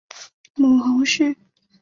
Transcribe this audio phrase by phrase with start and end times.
[0.55, 1.35] 母侯氏。